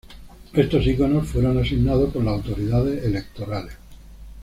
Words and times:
Estos 0.53 0.87
iconos 0.87 1.27
fueron 1.27 1.59
asignados 1.59 2.11
por 2.11 2.23
las 2.23 2.33
autoridades 2.33 3.03
electorales. 3.05 3.73